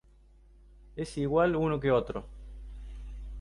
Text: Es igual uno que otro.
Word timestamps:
Es 0.95 1.15
igual 1.19 1.55
uno 1.55 1.79
que 1.79 1.91
otro. 1.91 2.25